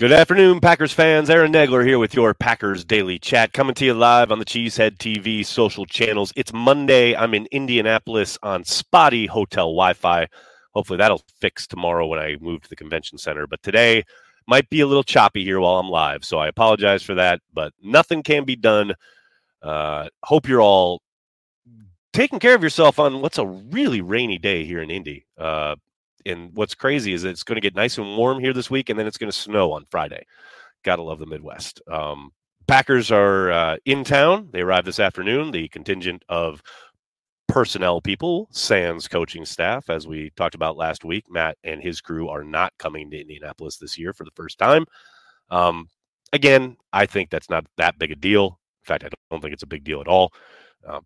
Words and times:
Good 0.00 0.12
afternoon, 0.12 0.60
Packers 0.60 0.92
fans. 0.92 1.28
Aaron 1.28 1.52
Nagler 1.52 1.84
here 1.84 1.98
with 1.98 2.14
your 2.14 2.32
Packers 2.32 2.84
Daily 2.84 3.18
Chat, 3.18 3.52
coming 3.52 3.74
to 3.74 3.84
you 3.84 3.94
live 3.94 4.30
on 4.30 4.38
the 4.38 4.44
Cheesehead 4.44 4.98
TV 4.98 5.44
social 5.44 5.84
channels. 5.86 6.32
It's 6.36 6.52
Monday. 6.52 7.16
I'm 7.16 7.34
in 7.34 7.48
Indianapolis 7.50 8.38
on 8.44 8.62
spotty 8.62 9.26
hotel 9.26 9.64
Wi 9.64 9.94
Fi. 9.94 10.28
Hopefully, 10.70 10.98
that'll 10.98 11.24
fix 11.40 11.66
tomorrow 11.66 12.06
when 12.06 12.20
I 12.20 12.36
move 12.40 12.62
to 12.62 12.68
the 12.68 12.76
convention 12.76 13.18
center. 13.18 13.48
But 13.48 13.60
today 13.64 14.04
might 14.46 14.70
be 14.70 14.82
a 14.82 14.86
little 14.86 15.02
choppy 15.02 15.42
here 15.42 15.58
while 15.58 15.80
I'm 15.80 15.88
live. 15.88 16.24
So 16.24 16.38
I 16.38 16.46
apologize 16.46 17.02
for 17.02 17.16
that, 17.16 17.40
but 17.52 17.72
nothing 17.82 18.22
can 18.22 18.44
be 18.44 18.54
done. 18.54 18.94
Uh, 19.60 20.10
hope 20.22 20.46
you're 20.46 20.62
all 20.62 21.02
taking 22.12 22.38
care 22.38 22.54
of 22.54 22.62
yourself 22.62 23.00
on 23.00 23.20
what's 23.20 23.38
a 23.38 23.46
really 23.46 24.00
rainy 24.00 24.38
day 24.38 24.64
here 24.64 24.80
in 24.80 24.92
Indy. 24.92 25.26
Uh, 25.36 25.74
and 26.26 26.50
what's 26.54 26.74
crazy 26.74 27.12
is 27.12 27.24
it's 27.24 27.42
going 27.42 27.56
to 27.56 27.60
get 27.60 27.74
nice 27.74 27.98
and 27.98 28.16
warm 28.16 28.40
here 28.40 28.52
this 28.52 28.70
week, 28.70 28.90
and 28.90 28.98
then 28.98 29.06
it's 29.06 29.18
going 29.18 29.30
to 29.30 29.36
snow 29.36 29.72
on 29.72 29.86
Friday. 29.90 30.24
Gotta 30.84 31.02
love 31.02 31.18
the 31.18 31.26
Midwest. 31.26 31.82
Um, 31.90 32.30
Packers 32.68 33.10
are 33.10 33.50
uh, 33.50 33.76
in 33.86 34.04
town. 34.04 34.50
They 34.52 34.60
arrived 34.60 34.86
this 34.86 35.00
afternoon. 35.00 35.50
The 35.50 35.68
contingent 35.68 36.22
of 36.28 36.62
personnel 37.48 38.02
people, 38.02 38.46
sans 38.52 39.08
coaching 39.08 39.46
staff, 39.46 39.88
as 39.88 40.06
we 40.06 40.30
talked 40.36 40.54
about 40.54 40.76
last 40.76 41.02
week. 41.02 41.24
Matt 41.30 41.56
and 41.64 41.82
his 41.82 42.00
crew 42.02 42.28
are 42.28 42.44
not 42.44 42.74
coming 42.78 43.10
to 43.10 43.20
Indianapolis 43.20 43.78
this 43.78 43.96
year 43.98 44.12
for 44.12 44.24
the 44.24 44.30
first 44.36 44.58
time. 44.58 44.84
Um, 45.50 45.88
again, 46.34 46.76
I 46.92 47.06
think 47.06 47.30
that's 47.30 47.48
not 47.48 47.64
that 47.78 47.98
big 47.98 48.12
a 48.12 48.16
deal. 48.16 48.60
In 48.82 48.86
fact, 48.86 49.04
I 49.04 49.08
don't 49.30 49.40
think 49.40 49.54
it's 49.54 49.62
a 49.62 49.66
big 49.66 49.82
deal 49.82 50.02
at 50.02 50.08
all. 50.08 50.32
Uh, 50.86 51.00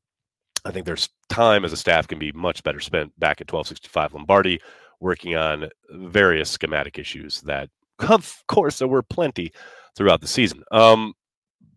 I 0.65 0.72
think 0.72 0.84
there's 0.84 1.09
time 1.28 1.65
as 1.65 1.72
a 1.72 1.77
staff 1.77 2.09
can 2.09 2.19
be 2.19 2.33
much 2.33 2.62
better 2.65 2.81
spent 2.81 3.19
back 3.19 3.41
at 3.41 3.53
1265 3.53 4.15
Lombardi 4.15 4.61
working 5.03 5.36
on 5.36 5.69
various 5.91 6.50
schematic 6.50 6.98
issues 6.98 7.41
that, 7.42 7.69
of 7.98 8.42
course, 8.48 8.78
there 8.78 8.89
were 8.89 9.03
plenty 9.03 9.53
throughout 9.97 10.20
the 10.20 10.27
season. 10.27 10.62
Um, 10.70 11.14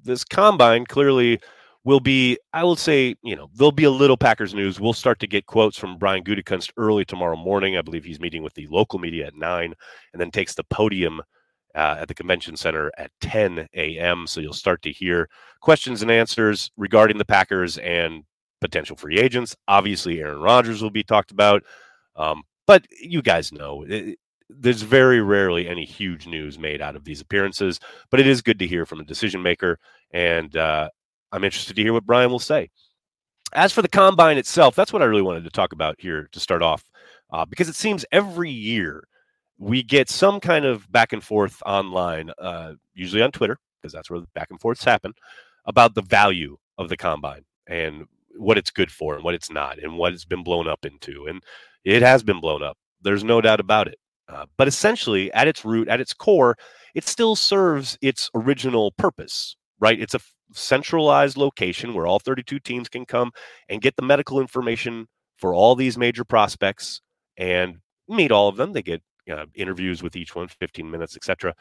this 0.03 0.23
combine 0.23 0.85
clearly 0.85 1.39
will 1.83 1.99
be, 1.99 2.37
I 2.53 2.63
will 2.63 2.75
say, 2.75 3.15
you 3.23 3.35
know, 3.35 3.49
there'll 3.53 3.71
be 3.71 3.83
a 3.83 3.91
little 3.91 4.17
Packers 4.17 4.53
news. 4.53 4.79
We'll 4.79 4.93
start 4.93 5.19
to 5.19 5.27
get 5.27 5.45
quotes 5.45 5.77
from 5.77 5.97
Brian 5.97 6.23
Gutekunst 6.23 6.71
early 6.77 7.05
tomorrow 7.05 7.35
morning. 7.35 7.77
I 7.77 7.81
believe 7.81 8.05
he's 8.05 8.19
meeting 8.19 8.43
with 8.43 8.53
the 8.53 8.67
local 8.67 8.99
media 8.99 9.27
at 9.27 9.35
nine, 9.35 9.73
and 10.13 10.21
then 10.21 10.31
takes 10.31 10.55
the 10.55 10.63
podium 10.65 11.21
uh, 11.75 11.97
at 11.99 12.07
the 12.07 12.13
convention 12.13 12.55
center 12.55 12.91
at 12.97 13.11
10 13.21 13.67
a.m. 13.75 14.25
So 14.27 14.41
you'll 14.41 14.53
start 14.53 14.81
to 14.83 14.91
hear 14.91 15.29
questions 15.59 16.01
and 16.01 16.09
answers 16.09 16.71
regarding 16.77 17.17
the 17.17 17.25
Packers 17.25 17.77
and 17.77 18.23
potential 18.61 18.95
free 18.95 19.19
agents. 19.19 19.55
Obviously, 19.67 20.21
Aaron 20.21 20.39
Rodgers 20.39 20.81
will 20.81 20.89
be 20.89 21.03
talked 21.03 21.31
about. 21.31 21.63
Um, 22.15 22.43
but 22.67 22.85
you 23.01 23.21
guys 23.21 23.51
know 23.51 23.83
it, 23.87 24.17
there's 24.49 24.81
very 24.83 25.21
rarely 25.21 25.67
any 25.67 25.85
huge 25.85 26.27
news 26.27 26.59
made 26.59 26.81
out 26.81 26.95
of 26.95 27.03
these 27.03 27.21
appearances, 27.21 27.79
but 28.11 28.19
it 28.19 28.27
is 28.27 28.41
good 28.41 28.59
to 28.59 28.67
hear 28.67 28.85
from 28.85 28.99
a 28.99 29.05
decision 29.05 29.41
maker. 29.41 29.79
And 30.11 30.55
uh, 30.55 30.89
I'm 31.31 31.43
interested 31.43 31.75
to 31.75 31.81
hear 31.81 31.93
what 31.93 32.05
Brian 32.05 32.29
will 32.29 32.39
say. 32.39 32.69
As 33.53 33.71
for 33.71 33.81
the 33.81 33.87
combine 33.87 34.37
itself, 34.37 34.75
that's 34.75 34.93
what 34.93 35.01
I 35.01 35.05
really 35.05 35.21
wanted 35.21 35.43
to 35.45 35.49
talk 35.49 35.73
about 35.73 35.95
here 35.99 36.27
to 36.31 36.39
start 36.39 36.61
off, 36.61 36.83
uh, 37.31 37.45
because 37.45 37.69
it 37.69 37.75
seems 37.75 38.05
every 38.11 38.51
year 38.51 39.07
we 39.57 39.81
get 39.81 40.09
some 40.09 40.39
kind 40.39 40.65
of 40.65 40.91
back 40.91 41.13
and 41.13 41.23
forth 41.23 41.61
online, 41.65 42.31
uh, 42.37 42.73
usually 42.93 43.21
on 43.21 43.31
Twitter, 43.31 43.57
because 43.81 43.93
that's 43.93 44.09
where 44.09 44.19
the 44.19 44.27
back 44.35 44.51
and 44.51 44.59
forths 44.59 44.83
happen, 44.83 45.13
about 45.65 45.95
the 45.95 46.01
value 46.01 46.57
of 46.77 46.89
the 46.89 46.97
combine 46.97 47.45
and 47.67 48.05
what 48.37 48.57
it's 48.57 48.71
good 48.71 48.91
for 48.91 49.15
and 49.15 49.23
what 49.23 49.33
it's 49.33 49.49
not 49.49 49.79
and 49.79 49.97
what 49.97 50.13
it's 50.13 50.25
been 50.25 50.43
blown 50.43 50.67
up 50.67 50.85
into. 50.85 51.27
And 51.27 51.41
it 51.85 52.01
has 52.01 52.23
been 52.23 52.41
blown 52.41 52.63
up. 52.63 52.77
There's 53.01 53.23
no 53.23 53.39
doubt 53.41 53.59
about 53.59 53.87
it. 53.87 53.97
Uh, 54.27 54.45
but 54.57 54.67
essentially, 54.67 55.31
at 55.33 55.47
its 55.47 55.63
root, 55.63 55.87
at 55.87 56.01
its 56.01 56.13
core, 56.13 56.57
it 56.95 57.07
still 57.07 57.35
serves 57.35 57.97
its 58.01 58.29
original 58.33 58.91
purpose, 58.93 59.55
right? 59.79 59.99
It's 59.99 60.15
a 60.15 60.19
centralized 60.53 61.37
location 61.37 61.93
where 61.93 62.07
all 62.07 62.19
32 62.19 62.59
teams 62.59 62.89
can 62.89 63.05
come 63.05 63.31
and 63.69 63.81
get 63.81 63.95
the 63.95 64.01
medical 64.03 64.39
information 64.39 65.07
for 65.37 65.53
all 65.53 65.75
these 65.75 65.97
major 65.97 66.23
prospects 66.23 67.01
and 67.37 67.77
meet 68.09 68.31
all 68.31 68.47
of 68.47 68.57
them. 68.57 68.73
They 68.73 68.81
get 68.81 69.03
interviews 69.53 70.01
with 70.01 70.15
each 70.15 70.35
one, 70.35 70.47
15 70.47 70.89
minutes, 70.89 71.15
etc. 71.15 71.53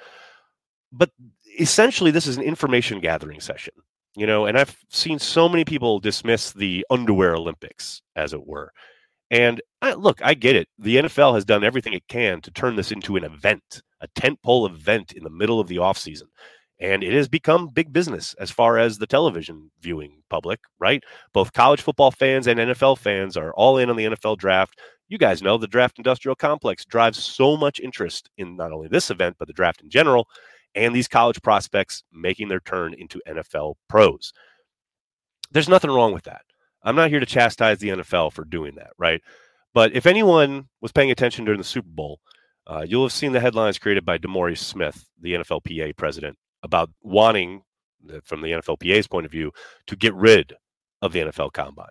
But 0.93 1.11
essentially, 1.59 2.11
this 2.11 2.27
is 2.27 2.37
an 2.37 2.43
information 2.43 3.01
gathering 3.01 3.41
session, 3.41 3.75
you 4.17 4.27
know. 4.27 4.47
And 4.47 4.59
I've 4.59 4.77
seen 4.91 5.19
so 5.19 5.49
many 5.49 5.65
people 5.65 5.99
dismiss 5.99 6.53
the 6.53 6.87
underwear 6.91 7.35
Olympics, 7.35 8.01
as 8.17 8.33
it 8.33 8.47
were, 8.47 8.73
and 9.31 9.61
I, 9.83 9.95
look, 9.95 10.21
I 10.23 10.35
get 10.35 10.57
it. 10.57 10.69
The 10.79 10.97
NFL 10.97 11.35
has 11.35 11.45
done 11.45 11.65
everything 11.65 11.93
it 11.93 12.07
can 12.09 12.41
to 12.43 12.51
turn 12.51 12.77
this 12.77 12.93
into 12.93 13.17
an 13.17 13.25
event, 13.25 13.83
a 14.01 14.09
tentpole 14.09 14.69
event 14.69 15.13
in 15.13 15.25
the 15.25 15.31
middle 15.31 15.61
of 15.61 15.69
the 15.69 15.77
offseason. 15.77 16.29
And 16.81 17.05
it 17.05 17.13
has 17.13 17.29
become 17.29 17.69
big 17.69 17.93
business 17.93 18.35
as 18.41 18.51
far 18.51 18.79
as 18.79 18.99
the 18.99 19.07
television 19.07 19.71
viewing 19.81 20.23
public, 20.29 20.61
right? 20.79 21.03
Both 21.33 21.53
college 21.53 21.81
football 21.81 22.11
fans 22.11 22.47
and 22.47 22.59
NFL 22.59 22.99
fans 22.99 23.37
are 23.37 23.53
all 23.55 23.79
in 23.79 23.91
on 23.91 23.97
the 23.97 24.07
NFL 24.07 24.39
draft. 24.39 24.79
You 25.09 25.19
guys 25.19 25.43
know 25.43 25.57
the 25.57 25.67
draft 25.67 25.99
industrial 25.99 26.35
complex 26.35 26.85
drives 26.85 27.23
so 27.23 27.57
much 27.57 27.79
interest 27.81 28.29
in 28.39 28.57
not 28.57 28.73
only 28.73 28.89
this 28.89 29.11
event, 29.11 29.37
but 29.39 29.49
the 29.49 29.55
draft 29.55 29.83
in 29.83 29.91
general, 29.91 30.29
and 30.75 30.95
these 30.95 31.09
college 31.09 31.41
prospects 31.43 32.03
making 32.13 32.49
their 32.49 32.61
turn 32.61 32.95
into 32.95 33.21
NFL 33.29 33.75
pros. 33.89 34.33
There's 35.53 35.69
nothing 35.69 35.91
wrong 35.91 36.13
with 36.13 36.25
that. 36.25 36.43
I'm 36.85 36.97
not 36.97 37.11
here 37.11 37.21
to 37.21 37.27
chastise 37.27 37.79
the 37.79 37.89
NFL 37.89 38.33
for 38.33 38.45
doing 38.45 38.75
that, 38.77 38.91
right? 38.99 39.21
But 39.73 39.95
if 39.95 40.07
anyone 40.07 40.69
was 40.81 40.93
paying 40.93 41.11
attention 41.11 41.45
during 41.45 41.59
the 41.59 41.65
Super 41.65 41.89
Bowl, 41.89 42.21
uh, 42.67 42.85
you'll 42.87 43.05
have 43.05 43.13
seen 43.13 43.33
the 43.33 43.41
headlines 43.41 43.79
created 43.79 44.05
by 44.05 44.19
DeMaurice 44.19 44.59
Smith, 44.59 45.09
the 45.21 45.35
NFLPA 45.35 45.97
president, 45.97 46.37
about 46.63 46.91
wanting, 47.03 47.63
from 48.23 48.43
the 48.43 48.53
NFLPA's 48.53 49.09
point 49.09 49.27
of 49.27 49.33
view, 49.33 49.51
to 49.87 49.97
get 49.97 50.15
rid 50.15 50.55
of 51.03 51.13
the 51.13 51.21
NFL 51.21 51.53
Combine. 51.53 51.89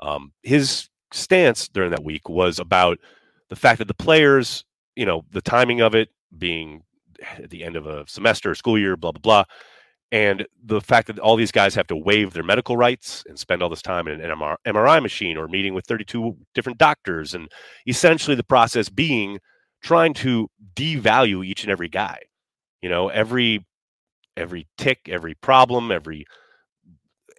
Um, 0.00 0.32
his 0.42 0.88
stance 1.12 1.68
during 1.68 1.90
that 1.90 2.04
week 2.04 2.28
was 2.28 2.58
about 2.58 2.98
the 3.48 3.56
fact 3.56 3.78
that 3.78 3.88
the 3.88 3.94
players, 3.94 4.64
you 4.96 5.06
know, 5.06 5.24
the 5.30 5.40
timing 5.40 5.80
of 5.80 5.94
it 5.94 6.10
being 6.36 6.82
at 7.38 7.50
the 7.50 7.64
end 7.64 7.76
of 7.76 7.86
a 7.86 8.04
semester, 8.08 8.54
school 8.54 8.78
year, 8.78 8.96
blah 8.96 9.12
blah 9.12 9.20
blah, 9.20 9.44
and 10.14 10.46
the 10.64 10.80
fact 10.80 11.08
that 11.08 11.18
all 11.18 11.34
these 11.34 11.50
guys 11.50 11.74
have 11.74 11.88
to 11.88 11.96
waive 11.96 12.34
their 12.34 12.44
medical 12.44 12.76
rights 12.76 13.24
and 13.28 13.36
spend 13.36 13.64
all 13.64 13.68
this 13.68 13.82
time 13.82 14.06
in 14.06 14.20
an 14.20 14.30
MRI 14.64 15.02
machine 15.02 15.36
or 15.36 15.48
meeting 15.48 15.74
with 15.74 15.86
32 15.86 16.36
different 16.54 16.78
doctors, 16.78 17.34
and 17.34 17.50
essentially 17.88 18.36
the 18.36 18.44
process 18.44 18.88
being 18.88 19.40
trying 19.82 20.14
to 20.14 20.48
devalue 20.76 21.44
each 21.44 21.64
and 21.64 21.72
every 21.72 21.88
guy. 21.88 22.20
You 22.80 22.90
know, 22.90 23.08
every 23.08 23.66
every 24.36 24.68
tick, 24.78 25.00
every 25.08 25.34
problem, 25.34 25.90
every 25.90 26.26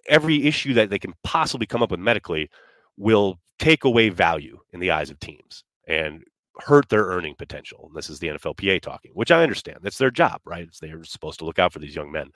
every 0.06 0.44
issue 0.46 0.74
that 0.74 0.90
they 0.90 0.98
can 0.98 1.14
possibly 1.24 1.66
come 1.66 1.82
up 1.82 1.90
with 1.90 2.00
medically 2.00 2.50
will 2.98 3.38
take 3.58 3.84
away 3.84 4.10
value 4.10 4.58
in 4.74 4.80
the 4.80 4.90
eyes 4.90 5.08
of 5.08 5.18
teams 5.18 5.64
and 5.88 6.24
hurt 6.60 6.88
their 6.88 7.04
earning 7.04 7.34
potential. 7.34 7.86
And 7.86 7.96
this 7.96 8.10
is 8.10 8.18
the 8.18 8.28
NFLPA 8.28 8.80
talking, 8.80 9.12
which 9.14 9.30
I 9.30 9.42
understand. 9.42 9.78
That's 9.82 9.98
their 9.98 10.10
job, 10.10 10.40
right? 10.44 10.68
They're 10.80 11.04
supposed 11.04 11.38
to 11.40 11.44
look 11.44 11.58
out 11.58 11.72
for 11.72 11.78
these 11.78 11.94
young 11.94 12.10
men. 12.10 12.30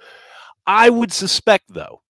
I 0.66 0.90
would 0.90 1.12
suspect, 1.12 1.64
though, 1.68 2.02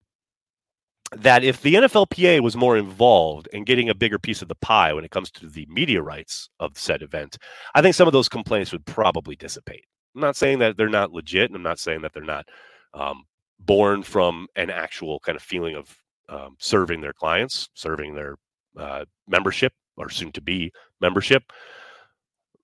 that 1.15 1.43
if 1.43 1.61
the 1.61 1.75
NFLPA 1.75 2.41
was 2.41 2.55
more 2.55 2.77
involved 2.77 3.47
in 3.51 3.63
getting 3.63 3.89
a 3.89 3.95
bigger 3.95 4.19
piece 4.19 4.41
of 4.41 4.47
the 4.47 4.55
pie 4.55 4.93
when 4.93 5.03
it 5.03 5.11
comes 5.11 5.29
to 5.31 5.47
the 5.47 5.65
media 5.69 6.01
rights 6.01 6.49
of 6.59 6.77
said 6.77 7.01
event, 7.01 7.37
I 7.75 7.81
think 7.81 7.95
some 7.95 8.07
of 8.07 8.13
those 8.13 8.29
complaints 8.29 8.71
would 8.71 8.85
probably 8.85 9.35
dissipate. 9.35 9.85
I'm 10.15 10.21
not 10.21 10.35
saying 10.35 10.59
that 10.59 10.77
they're 10.77 10.89
not 10.89 11.11
legit, 11.11 11.49
and 11.49 11.55
I'm 11.55 11.63
not 11.63 11.79
saying 11.79 12.01
that 12.01 12.13
they're 12.13 12.23
not 12.23 12.45
um, 12.93 13.23
born 13.59 14.03
from 14.03 14.47
an 14.55 14.69
actual 14.69 15.19
kind 15.19 15.35
of 15.35 15.41
feeling 15.41 15.75
of 15.75 15.97
um, 16.29 16.55
serving 16.59 17.01
their 17.01 17.13
clients, 17.13 17.69
serving 17.73 18.15
their 18.15 18.37
uh, 18.77 19.05
membership 19.27 19.73
or 19.97 20.09
soon 20.09 20.31
to 20.33 20.41
be 20.41 20.71
membership. 21.01 21.43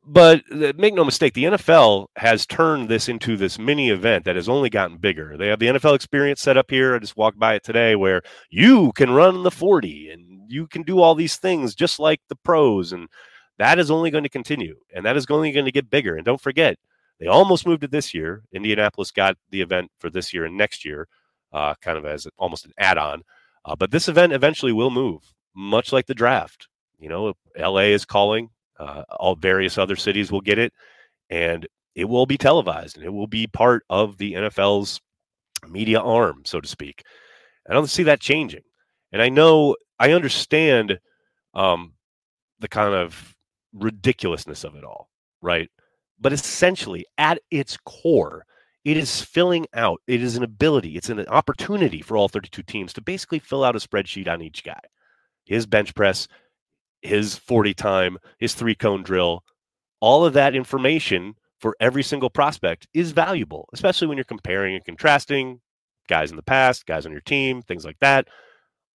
But 0.10 0.44
uh, 0.50 0.72
make 0.78 0.94
no 0.94 1.04
mistake, 1.04 1.34
the 1.34 1.44
NFL 1.44 2.08
has 2.16 2.46
turned 2.46 2.88
this 2.88 3.10
into 3.10 3.36
this 3.36 3.60
mini 3.60 3.90
event 3.90 4.24
that 4.24 4.38
has 4.38 4.48
only 4.48 4.70
gotten 4.70 4.98
bigger. 4.98 5.36
They 5.36 5.48
have 5.48 5.60
the 5.60 5.68
NFL 5.68 5.96
experience 5.96 6.42
set 6.42 6.56
up 6.56 6.72
here. 6.72 6.96
I 6.96 7.00
just 7.00 7.18
walked 7.18 7.38
by 7.38 7.56
it 7.56 7.64
today 7.66 7.94
where 7.98 8.22
you 8.50 8.94
can 8.94 9.12
run 9.12 9.44
the 9.44 9.52
40 9.52 10.10
and 10.12 10.50
you 10.50 10.66
can 10.66 10.84
do 10.84 11.02
all 11.02 11.14
these 11.14 11.36
things 11.36 11.76
just 11.76 12.00
like 12.00 12.22
the 12.30 12.38
pros. 12.38 12.94
And 12.94 13.10
that 13.58 13.80
is 13.80 13.92
only 13.92 14.10
going 14.10 14.24
to 14.24 14.30
continue 14.30 14.78
and 14.96 15.06
that 15.06 15.18
is 15.18 15.26
only 15.30 15.52
going 15.52 15.66
to 15.66 15.74
get 15.74 15.90
bigger. 15.90 16.16
And 16.16 16.24
don't 16.24 16.40
forget, 16.40 16.78
they 17.20 17.28
almost 17.28 17.68
moved 17.68 17.84
it 17.84 17.92
this 17.92 18.14
year. 18.14 18.44
Indianapolis 18.54 19.12
got 19.12 19.36
the 19.50 19.62
event 19.62 19.92
for 20.00 20.10
this 20.10 20.34
year 20.34 20.46
and 20.46 20.56
next 20.56 20.86
year, 20.86 21.10
uh, 21.52 21.76
kind 21.82 21.98
of 21.98 22.06
as 22.06 22.28
almost 22.38 22.66
an 22.66 22.72
add 22.78 22.98
on. 22.98 23.24
Uh, 23.66 23.76
but 23.76 23.92
this 23.92 24.08
event 24.08 24.32
eventually 24.32 24.72
will 24.72 24.92
move, 24.92 25.34
much 25.54 25.92
like 25.92 26.06
the 26.06 26.14
draft. 26.14 26.70
You 26.98 27.10
know, 27.10 27.34
LA 27.58 27.90
is 27.92 28.06
calling, 28.06 28.52
uh, 28.80 29.04
all 29.20 29.36
various 29.36 29.78
other 29.78 29.96
cities 29.96 30.32
will 30.32 30.42
get 30.42 30.60
it, 30.60 30.74
and 31.30 31.68
it 31.96 32.06
will 32.06 32.26
be 32.26 32.38
televised 32.38 32.98
and 32.98 33.06
it 33.06 33.14
will 33.14 33.28
be 33.28 33.48
part 33.48 33.84
of 33.90 34.18
the 34.18 34.34
NFL's 34.34 35.02
media 35.68 36.00
arm, 36.00 36.44
so 36.46 36.62
to 36.62 36.68
speak. 36.68 37.04
I 37.70 37.74
don't 37.74 37.90
see 37.90 38.04
that 38.04 38.22
changing, 38.22 38.62
and 39.12 39.22
I 39.22 39.30
know 39.30 39.76
I 40.00 40.12
understand 40.12 41.00
um, 41.54 41.94
the 42.60 42.68
kind 42.68 42.94
of 42.94 43.36
ridiculousness 43.74 44.64
of 44.64 44.76
it 44.76 44.84
all, 44.84 45.10
right? 45.42 45.70
But 46.20 46.34
essentially, 46.34 47.06
at 47.18 47.40
its 47.52 47.78
core, 47.86 48.46
it 48.86 48.96
is 48.96 49.22
filling 49.22 49.66
out, 49.74 50.02
it 50.08 50.24
is 50.24 50.38
an 50.38 50.44
ability, 50.44 50.96
it's 50.96 51.10
an 51.10 51.28
opportunity 51.28 52.02
for 52.02 52.16
all 52.16 52.30
32 52.30 52.64
teams 52.64 52.94
to 52.94 53.02
basically 53.02 53.40
fill 53.40 53.64
out 53.64 53.76
a 53.76 53.80
spreadsheet 53.80 54.28
on 54.28 54.42
each 54.42 54.64
guy. 54.64 54.80
His 55.46 55.66
bench 55.66 55.94
press, 55.94 56.28
his 57.02 57.36
40 57.36 57.74
time, 57.74 58.18
his 58.40 58.54
three 58.54 58.76
cone 58.76 59.04
drill, 59.04 59.44
all 60.00 60.26
of 60.26 60.34
that 60.34 60.56
information 60.56 61.36
for 61.60 61.76
every 61.80 62.04
single 62.04 62.30
prospect 62.30 62.88
is 62.94 63.12
valuable, 63.12 63.68
especially 63.74 64.08
when 64.08 64.18
you're 64.18 64.26
comparing 64.26 64.76
and 64.76 64.86
contrasting 64.86 65.60
guys 66.08 66.30
in 66.30 66.36
the 66.36 66.44
past, 66.44 66.86
guys 66.86 67.06
on 67.06 67.12
your 67.12 67.22
team, 67.22 67.62
things 67.62 67.86
like 67.86 67.98
that. 68.00 68.28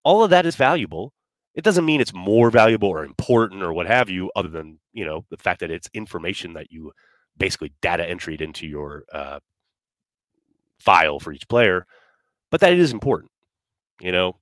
All 0.03 0.23
of 0.23 0.29
that 0.31 0.45
is 0.45 0.55
valuable. 0.55 1.13
It 1.55 1.63
doesn't 1.63 1.85
mean 1.85 2.01
it's 2.01 2.13
more 2.13 2.49
valuable 2.49 2.89
or 2.89 3.05
important 3.05 3.61
or 3.61 3.73
what 3.73 3.87
have 3.87 4.09
you, 4.09 4.31
other 4.35 4.49
than 4.49 4.79
you 4.91 5.05
know 5.05 5.25
the 5.29 5.37
fact 5.37 5.59
that 5.59 5.71
it's 5.71 5.89
information 5.93 6.53
that 6.53 6.71
you 6.71 6.91
basically 7.37 7.73
data 7.81 8.07
entered 8.07 8.41
into 8.41 8.67
your 8.67 9.03
uh, 9.13 9.39
file 10.79 11.19
for 11.19 11.31
each 11.31 11.47
player, 11.47 11.85
but 12.49 12.59
that 12.61 12.73
it 12.73 12.79
is 12.79 12.91
important. 12.91 13.31
You 14.01 14.11
know, 14.11 14.37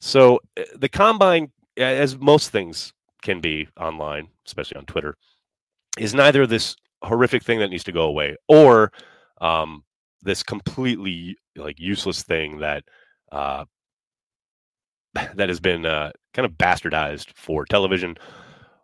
so 0.00 0.40
eh, 0.56 0.64
the 0.76 0.88
combine, 0.88 1.52
as 1.76 2.18
most 2.18 2.50
things 2.50 2.92
can 3.22 3.40
be 3.40 3.68
online, 3.78 4.28
especially 4.46 4.76
on 4.76 4.86
Twitter, 4.86 5.16
is 5.98 6.14
neither 6.14 6.46
this 6.46 6.76
horrific 7.02 7.42
thing 7.42 7.58
that 7.60 7.68
needs 7.68 7.84
to 7.84 7.92
go 7.92 8.02
away 8.02 8.36
or 8.48 8.92
um, 9.40 9.84
this 10.22 10.42
completely 10.42 11.36
like 11.56 11.78
useless 11.78 12.22
thing 12.22 12.58
that 12.58 12.84
uh, 13.32 13.64
that 15.34 15.48
has 15.48 15.60
been 15.60 15.86
uh, 15.86 16.10
kind 16.34 16.46
of 16.46 16.52
bastardized 16.52 17.32
for 17.34 17.64
television, 17.64 18.16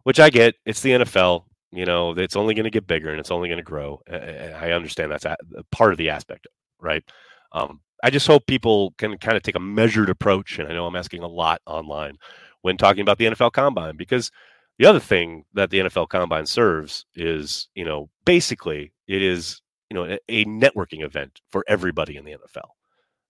which 0.05 0.21
I 0.21 0.31
get. 0.31 0.55
It's 0.67 0.81
the 0.81 0.91
NFL. 0.91 1.45
You 1.73 1.87
know, 1.87 2.13
it's 2.13 2.37
only 2.37 2.55
going 2.55 2.65
to 2.65 2.71
get 2.71 2.87
bigger 2.87 3.11
and 3.11 3.19
it's 3.19 3.33
only 3.33 3.49
going 3.49 3.59
to 3.59 3.65
grow. 3.65 4.01
I 4.09 4.71
understand 4.71 5.11
that's 5.11 5.27
part 5.73 5.91
of 5.91 5.99
the 5.99 6.09
aspect, 6.11 6.47
right? 6.81 7.03
Um, 7.51 7.81
I 8.05 8.11
just 8.11 8.29
hope 8.29 8.47
people 8.47 8.95
can 8.97 9.19
kind 9.19 9.37
of 9.37 9.43
take 9.43 9.57
a 9.57 9.61
measured 9.61 10.09
approach. 10.09 10.61
And 10.61 10.69
I 10.69 10.73
know 10.73 10.87
I'm 10.87 10.95
asking 10.95 11.25
a 11.25 11.29
lot 11.29 11.61
online 11.67 12.17
when 12.65 12.79
talking 12.79 13.03
about 13.03 13.19
the 13.19 13.27
NFL 13.27 13.53
Combine 13.53 13.95
because 13.95 14.31
the 14.79 14.87
other 14.87 14.99
thing 14.99 15.45
that 15.53 15.69
the 15.69 15.81
NFL 15.81 16.09
Combine 16.09 16.47
serves 16.47 17.05
is, 17.15 17.69
you 17.75 17.85
know, 17.85 18.09
basically 18.25 18.91
it 19.07 19.21
is, 19.21 19.61
you 19.91 19.95
know, 19.95 20.17
a, 20.31 20.45
networking 20.47 21.05
event 21.05 21.43
for 21.51 21.63
everybody 21.69 22.17
in 22.17 22.25
the 22.25 22.33
NFL. 22.33 22.71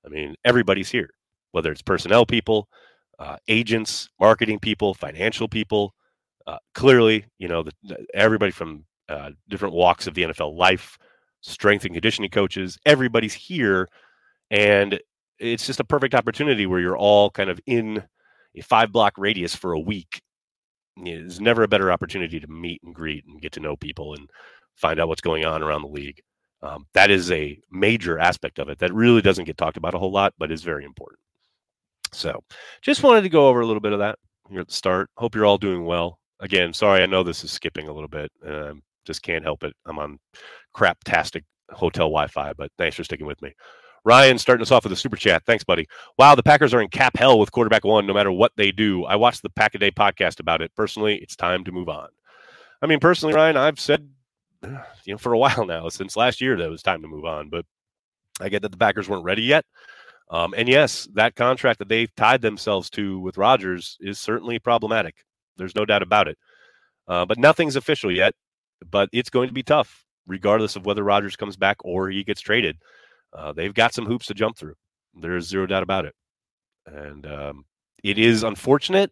I 0.07 0.09
mean, 0.09 0.37
everybody's 0.45 0.89
here, 0.89 1.11
whether 1.51 1.73
it's 1.73 1.83
personnel 1.83 2.25
people, 2.25 2.69
uh, 3.19 3.39
agents, 3.49 4.09
marketing 4.21 4.61
people, 4.61 4.95
financial 4.95 5.49
people. 5.49 5.97
Uh, 6.47 6.59
clearly, 6.77 7.25
you 7.39 7.49
know, 7.49 7.65
the, 7.65 7.73
the, 7.83 8.07
everybody 8.15 8.53
from 8.53 8.85
uh, 9.09 9.31
different 9.49 9.75
walks 9.75 10.07
of 10.07 10.15
the 10.15 10.23
NFL 10.23 10.57
life, 10.57 10.97
strength 11.41 11.85
and 11.85 11.95
conditioning 11.95 12.31
coaches, 12.31 12.79
everybody's 12.87 13.35
here. 13.35 13.89
And 14.53 15.01
it's 15.41 15.67
just 15.67 15.81
a 15.81 15.85
perfect 15.85 16.15
opportunity 16.15 16.67
where 16.67 16.79
you're 16.79 16.97
all 16.97 17.31
kind 17.31 17.51
of 17.51 17.59
in 17.67 18.05
a 18.55 18.63
five 18.63 18.93
block 18.93 19.15
radius 19.17 19.55
for 19.55 19.73
a 19.73 19.81
week 19.81 20.23
there's 20.97 21.41
never 21.41 21.63
a 21.63 21.69
better 21.69 21.91
opportunity 21.91 22.41
to 22.41 22.47
meet 22.47 22.83
and 22.83 22.95
greet 22.95 23.25
and 23.27 23.41
get 23.41 23.53
to 23.53 23.61
know 23.61 23.77
people 23.77 24.15
and 24.15 24.31
find 24.77 25.01
out 25.01 25.09
what's 25.09 25.21
going 25.21 25.45
on 25.45 25.63
around 25.63 25.83
the 25.83 25.89
league. 25.89 26.21
Um, 26.63 26.87
that 26.95 27.11
is 27.11 27.31
a 27.31 27.59
major 27.71 28.19
aspect 28.19 28.59
of 28.59 28.69
it 28.69 28.79
that 28.79 28.95
really 28.95 29.21
doesn't 29.21 29.45
get 29.45 29.59
talked 29.59 29.77
about 29.77 29.95
a 29.95 29.99
whole 29.99 30.13
lot, 30.13 30.35
but 30.39 30.51
is 30.51 30.63
very 30.63 30.85
important. 30.85 31.19
So, 32.13 32.43
just 32.81 33.03
wanted 33.03 33.23
to 33.23 33.29
go 33.29 33.49
over 33.49 33.61
a 33.61 33.67
little 33.67 33.81
bit 33.81 33.93
of 33.93 33.99
that 33.99 34.19
here 34.49 34.61
at 34.61 34.69
the 34.69 34.75
start. 34.75 35.11
Hope 35.17 35.35
you're 35.35 35.45
all 35.45 35.59
doing 35.59 35.85
well. 35.85 36.21
Again, 36.41 36.73
sorry, 36.73 37.03
I 37.03 37.07
know 37.07 37.23
this 37.23 37.45
is 37.45 37.51
skipping 37.51 37.89
a 37.89 37.93
little 37.93 38.09
bit. 38.09 38.31
Um, 38.47 38.83
just 39.05 39.23
can't 39.23 39.45
help 39.45 39.65
it. 39.65 39.75
I'm 39.85 39.99
on 39.99 40.19
crap-tastic 40.73 41.45
hotel 41.71 42.07
Wi-Fi, 42.07 42.53
but 42.55 42.71
thanks 42.79 42.97
for 42.97 43.05
sticking 43.05 43.27
with 43.27 43.43
me. 43.43 43.53
Ryan 44.05 44.39
starting 44.39 44.63
us 44.63 44.71
off 44.71 44.85
with 44.85 44.93
a 44.93 44.97
super 44.97 45.17
chat. 45.17 45.45
Thanks, 45.47 45.65
buddy. 45.65 45.89
Wow, 46.19 46.35
the 46.35 46.43
Packers 46.43 46.75
are 46.75 46.83
in 46.83 46.89
cap 46.89 47.17
hell 47.17 47.39
with 47.39 47.53
quarterback 47.53 47.85
one, 47.85 48.07
no 48.07 48.13
matter 48.13 48.31
what 48.31 48.53
they 48.57 48.71
do. 48.71 49.05
I 49.05 49.17
watched 49.17 49.43
the 49.43 49.51
Pack 49.51 49.75
a 49.75 49.79
Day 49.79 49.91
podcast 49.91 50.41
about 50.41 50.61
it. 50.61 50.75
Personally, 50.75 51.17
it's 51.17 51.37
time 51.37 51.65
to 51.65 51.73
move 51.73 51.89
on. 51.89 52.09
I 52.83 52.87
mean, 52.87 53.01
personally, 53.01 53.35
Ryan, 53.35 53.57
I've 53.57 53.81
said, 53.81 54.07
you 54.63 55.15
know, 55.15 55.19
for 55.19 55.33
a 55.33 55.39
while 55.45 55.65
now, 55.65 55.89
since 55.89 56.17
last 56.17 56.41
year, 56.41 56.57
that 56.57 56.67
it 56.67 56.71
was 56.71 56.83
time 56.83 57.01
to 57.03 57.09
move 57.09 57.25
on. 57.25 57.49
But 57.49 57.65
I 58.41 58.51
get 58.51 58.63
that 58.63 58.73
the 58.73 58.79
Packers 58.79 59.09
weren't 59.09 59.25
ready 59.25 59.43
yet. 59.43 59.65
Um, 60.31 60.55
and 60.57 60.69
yes, 60.69 61.09
that 61.15 61.37
contract 61.37 61.79
that 61.79 61.89
they've 61.89 62.15
tied 62.15 62.43
themselves 62.43 62.91
to 62.91 63.19
with 63.21 63.39
Rodgers 63.39 63.97
is 64.01 64.19
certainly 64.19 64.59
problematic. 64.59 65.17
There's 65.57 65.77
no 65.77 65.85
doubt 65.85 66.03
about 66.03 66.29
it. 66.29 66.39
Uh, 67.07 67.25
but 67.25 67.39
nothing's 67.39 67.77
official 67.77 68.11
yet. 68.11 68.35
But 68.91 69.09
it's 69.13 69.31
going 69.31 69.49
to 69.49 69.55
be 69.55 69.63
tough, 69.63 70.05
regardless 70.27 70.77
of 70.77 70.85
whether 70.85 71.03
Rodgers 71.03 71.37
comes 71.37 71.57
back 71.57 71.79
or 71.85 72.11
he 72.11 72.23
gets 72.23 72.41
traded 72.41 72.77
uh, 73.35 73.53
they've 73.53 73.75
got 73.75 73.95
some 73.95 74.07
hoops 74.07 74.27
to 74.27 74.35
jump 74.35 74.57
through. 74.57 74.75
There's 75.15 75.49
zero 75.49 75.67
doubt 75.67 75.83
about 75.83 76.05
it. 76.07 76.15
And 76.87 77.27
um, 77.27 77.65
it 78.03 78.19
is 78.19 78.43
unfortunate 78.43 79.11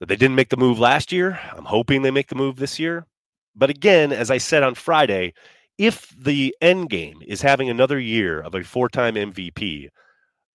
that 0.00 0.06
they 0.06 0.16
didn't 0.16 0.36
make 0.36 0.48
the 0.48 0.56
move 0.56 0.78
last 0.78 1.12
year. 1.12 1.38
I'm 1.52 1.64
hoping 1.64 2.02
they 2.02 2.10
make 2.10 2.28
the 2.28 2.34
move 2.34 2.56
this 2.56 2.78
year. 2.78 3.06
But 3.54 3.70
again, 3.70 4.12
as 4.12 4.30
I 4.30 4.38
said 4.38 4.62
on 4.62 4.74
Friday, 4.74 5.34
if 5.78 6.08
the 6.18 6.54
end 6.60 6.90
game 6.90 7.20
is 7.26 7.42
having 7.42 7.68
another 7.68 7.98
year 7.98 8.40
of 8.40 8.54
a 8.54 8.62
four 8.62 8.88
time 8.88 9.14
MVP, 9.14 9.88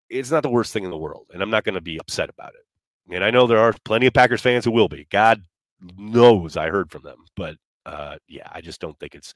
it's 0.09 0.31
not 0.31 0.44
the 0.44 0.50
worst 0.50 0.73
thing 0.73 0.83
in 0.83 0.89
the 0.89 0.97
world. 0.97 1.27
And 1.33 1.41
I'm 1.41 1.50
not 1.50 1.63
going 1.63 1.75
to 1.75 1.81
be 1.81 2.00
upset 2.00 2.29
about 2.29 2.53
it. 2.56 3.15
And 3.15 3.23
I 3.23 3.31
know 3.31 3.47
there 3.47 3.59
are 3.59 3.73
plenty 3.85 4.07
of 4.07 4.13
Packers 4.13 4.41
fans 4.41 4.65
who 4.65 4.71
will 4.71 4.89
be. 4.89 5.07
God 5.09 5.41
knows 5.97 6.57
I 6.57 6.69
heard 6.69 6.91
from 6.91 7.03
them. 7.03 7.25
But 7.35 7.56
uh, 7.85 8.17
yeah, 8.27 8.47
I 8.51 8.61
just 8.61 8.81
don't 8.81 8.97
think 9.00 9.15
it's, 9.15 9.33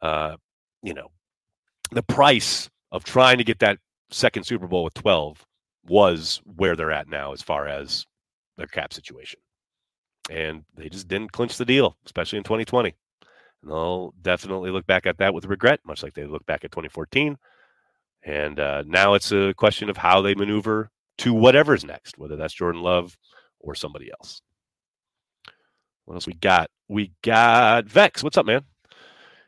uh, 0.00 0.36
you 0.82 0.94
know, 0.94 1.08
the 1.90 2.02
price 2.02 2.68
of 2.92 3.04
trying 3.04 3.38
to 3.38 3.44
get 3.44 3.58
that 3.60 3.78
second 4.10 4.44
Super 4.44 4.66
Bowl 4.66 4.84
with 4.84 4.94
12 4.94 5.44
was 5.86 6.40
where 6.44 6.76
they're 6.76 6.92
at 6.92 7.08
now 7.08 7.32
as 7.32 7.42
far 7.42 7.66
as 7.66 8.06
their 8.56 8.66
cap 8.66 8.92
situation. 8.92 9.40
And 10.30 10.64
they 10.76 10.88
just 10.88 11.08
didn't 11.08 11.32
clinch 11.32 11.56
the 11.56 11.64
deal, 11.64 11.96
especially 12.04 12.38
in 12.38 12.44
2020. 12.44 12.94
And 13.62 13.70
they'll 13.70 14.12
definitely 14.20 14.70
look 14.70 14.86
back 14.86 15.06
at 15.06 15.18
that 15.18 15.32
with 15.32 15.46
regret, 15.46 15.80
much 15.84 16.02
like 16.02 16.14
they 16.14 16.26
look 16.26 16.44
back 16.46 16.64
at 16.64 16.70
2014. 16.70 17.38
And 18.24 18.60
uh, 18.60 18.82
now 18.86 19.14
it's 19.14 19.32
a 19.32 19.54
question 19.54 19.88
of 19.88 19.96
how 19.96 20.20
they 20.20 20.34
maneuver 20.34 20.90
to 21.18 21.32
whatever's 21.32 21.84
next, 21.84 22.18
whether 22.18 22.36
that's 22.36 22.54
Jordan 22.54 22.82
Love 22.82 23.16
or 23.60 23.74
somebody 23.74 24.10
else. 24.10 24.42
What 26.04 26.14
else 26.14 26.26
we 26.26 26.34
got? 26.34 26.70
We 26.88 27.12
got 27.22 27.86
Vex. 27.86 28.22
What's 28.22 28.36
up, 28.36 28.46
man? 28.46 28.62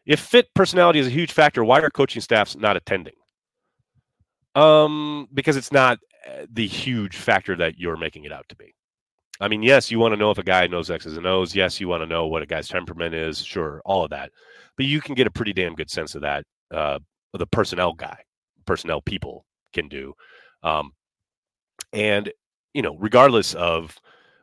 If 0.07 0.21
fit 0.21 0.53
personality 0.55 0.99
is 0.99 1.07
a 1.07 1.11
huge 1.11 1.33
factor, 1.33 1.65
why 1.65 1.81
are 1.81 1.91
coaching 1.91 2.23
staffs 2.23 2.57
not 2.57 2.77
attending? 2.77 3.15
Um, 4.55 5.29
because 5.33 5.57
it's 5.57 5.73
not 5.73 5.99
uh, 6.27 6.47
the 6.51 6.67
huge 6.67 7.17
factor 7.17 7.55
that 7.57 7.79
you're 7.79 7.97
making 7.97 8.25
it 8.25 8.33
out 8.33 8.49
to 8.49 8.57
be. 8.57 8.75
I 9.41 9.49
mean, 9.49 9.63
yes, 9.63 9.91
you 9.91 9.99
want 9.99 10.13
to 10.13 10.19
know 10.19 10.31
if 10.31 10.39
a 10.39 10.43
guy 10.43 10.67
knows 10.67 10.91
X's 10.91 11.17
and 11.17 11.27
O's. 11.27 11.55
Yes, 11.55 11.81
you 11.81 11.89
want 11.89 12.03
to 12.03 12.07
know 12.07 12.27
what 12.27 12.43
a 12.43 12.47
guy's 12.47 12.69
temperament 12.69 13.15
is. 13.15 13.43
Sure, 13.43 13.81
all 13.85 14.05
of 14.05 14.11
that. 14.11 14.31
But 14.77 14.87
you 14.87 15.01
can 15.01 15.15
get 15.15 15.27
a 15.27 15.31
pretty 15.31 15.53
damn 15.53 15.75
good 15.75 15.91
sense 15.91 16.15
of 16.15 16.23
that. 16.23 16.45
Uh, 16.71 16.99
the 17.33 17.47
personnel 17.47 17.95
guy, 17.95 18.19
personnel 18.67 19.01
people 19.01 19.47
can 19.73 19.89
do. 19.89 20.13
Um, 20.63 20.93
and, 21.93 22.31
you 22.75 22.83
know, 22.83 22.97
regardless 22.99 23.55
of 23.55 23.97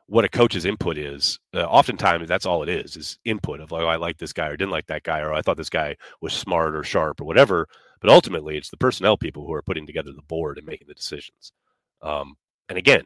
what 0.08 0.26
a 0.26 0.30
coach's 0.30 0.66
input 0.66 0.98
is. 0.98 1.40
Uh, 1.54 1.64
oftentimes, 1.64 2.28
that's 2.28 2.46
all 2.46 2.64
it 2.64 2.70
is: 2.70 2.96
is 2.98 3.20
input 3.26 3.60
of 3.60 3.72
like, 3.72 3.84
oh, 3.84 3.88
I 3.88 3.98
like 3.98 4.18
this 4.18 4.34
guy 4.34 4.48
or 4.48 4.58
didn't 4.58 4.72
like 4.72 4.88
that 4.88 5.04
guy, 5.04 5.20
or 5.20 5.34
I 5.34 5.42
thought 5.42 5.58
this 5.58 5.70
guy 5.70 5.96
was 6.22 6.34
smart 6.34 6.76
or 6.76 6.84
sharp 6.84 7.22
or 7.22 7.26
whatever. 7.26 7.68
But 8.02 8.10
ultimately, 8.12 8.58
it's 8.58 8.70
the 8.70 8.78
personnel 8.78 9.18
people 9.18 9.46
who 9.46 9.54
are 9.54 9.62
putting 9.62 9.86
together 9.88 10.12
the 10.14 10.22
board 10.24 10.58
and 10.58 10.68
making 10.68 10.88
the 10.88 10.94
decisions. 10.94 11.52
Um, 12.02 12.36
and 12.70 12.78
again, 12.78 13.04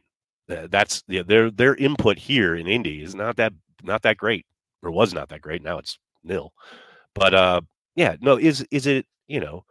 that's 0.48 1.03
the, 1.08 1.24
their 1.24 1.50
their 1.50 1.75
input 1.75 2.17
here 2.17 2.55
in 2.55 2.67
Indy 2.67 3.01
is 3.01 3.15
not 3.15 3.38
that 3.38 3.53
not 3.84 4.01
that 4.03 4.17
great, 4.17 4.46
or 4.84 4.91
was 4.91 5.13
not 5.13 5.29
that 5.29 5.41
great. 5.41 5.63
Now 5.63 5.77
it's 5.77 5.98
nil. 6.24 6.53
But 7.15 7.34
uh, 7.34 7.62
yeah, 7.96 8.15
no, 8.22 8.38
is 8.38 8.65
is 8.72 8.88
it 8.88 9.05
you 9.27 9.39
know 9.39 9.63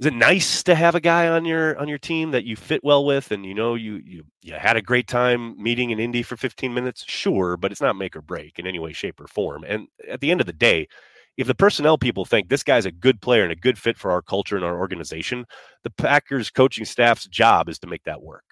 is 0.00 0.06
it 0.06 0.14
nice 0.14 0.62
to 0.62 0.74
have 0.74 0.94
a 0.94 1.00
guy 1.00 1.28
on 1.28 1.44
your 1.44 1.78
on 1.78 1.86
your 1.86 1.98
team 1.98 2.30
that 2.30 2.44
you 2.44 2.56
fit 2.56 2.82
well 2.82 3.04
with 3.04 3.30
and 3.32 3.44
you 3.44 3.52
know 3.54 3.74
you 3.74 4.00
you 4.04 4.24
you 4.42 4.54
had 4.54 4.76
a 4.78 4.82
great 4.82 5.06
time 5.06 5.62
meeting 5.62 5.90
in 5.90 6.00
Indy 6.00 6.22
for 6.22 6.38
15 6.38 6.72
minutes? 6.72 7.04
Sure, 7.06 7.58
but 7.58 7.70
it's 7.70 7.82
not 7.82 7.96
make 7.96 8.16
or 8.16 8.22
break 8.22 8.58
in 8.58 8.66
any 8.66 8.78
way, 8.78 8.94
shape, 8.94 9.20
or 9.20 9.26
form. 9.26 9.62
And 9.68 9.88
at 10.08 10.20
the 10.20 10.30
end 10.30 10.40
of 10.40 10.46
the 10.46 10.54
day, 10.54 10.88
if 11.36 11.46
the 11.46 11.54
personnel 11.54 11.98
people 11.98 12.24
think 12.24 12.48
this 12.48 12.62
guy's 12.62 12.86
a 12.86 12.90
good 12.92 13.20
player 13.20 13.42
and 13.42 13.52
a 13.52 13.56
good 13.56 13.78
fit 13.78 13.98
for 13.98 14.10
our 14.10 14.22
culture 14.22 14.56
and 14.56 14.64
our 14.64 14.78
organization, 14.78 15.44
the 15.84 15.90
Packers 15.90 16.50
coaching 16.50 16.86
staff's 16.86 17.26
job 17.26 17.68
is 17.68 17.78
to 17.80 17.86
make 17.86 18.04
that 18.04 18.22
work. 18.22 18.44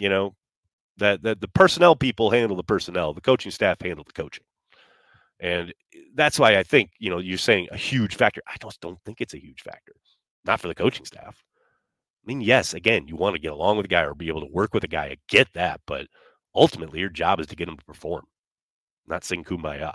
You 0.00 0.08
know, 0.08 0.34
that 0.98 1.22
that 1.22 1.40
the 1.40 1.48
personnel 1.48 1.96
people 1.96 2.30
handle 2.30 2.56
the 2.56 2.64
personnel, 2.64 3.14
the 3.14 3.20
coaching 3.20 3.52
staff 3.52 3.80
handle 3.82 4.04
the 4.04 4.12
coaching. 4.12 4.44
And 5.40 5.70
eh, 5.94 5.98
that's 6.14 6.38
why 6.38 6.56
I 6.58 6.64
think, 6.64 6.90
you 6.98 7.10
know, 7.10 7.18
you're 7.18 7.38
saying 7.38 7.68
a 7.72 7.76
huge 7.76 8.16
factor. 8.16 8.42
I 8.48 8.56
just 8.62 8.80
don't 8.80 8.98
think 9.04 9.20
it's 9.20 9.34
a 9.34 9.42
huge 9.42 9.62
factor 9.62 9.94
not 10.44 10.60
for 10.60 10.68
the 10.68 10.74
coaching 10.74 11.04
staff. 11.04 11.42
I 12.24 12.26
mean, 12.26 12.40
yes, 12.40 12.74
again, 12.74 13.06
you 13.06 13.16
want 13.16 13.34
to 13.36 13.40
get 13.40 13.52
along 13.52 13.76
with 13.76 13.86
a 13.86 13.88
guy 13.88 14.02
or 14.02 14.14
be 14.14 14.28
able 14.28 14.40
to 14.40 14.52
work 14.52 14.72
with 14.72 14.84
a 14.84 14.88
guy. 14.88 15.06
I 15.06 15.16
get 15.28 15.48
that, 15.54 15.80
but 15.86 16.06
ultimately, 16.54 17.00
your 17.00 17.10
job 17.10 17.40
is 17.40 17.46
to 17.48 17.56
get 17.56 17.68
him 17.68 17.76
to 17.76 17.84
perform, 17.84 18.24
not 19.06 19.24
sing 19.24 19.44
kumbaya. 19.44 19.94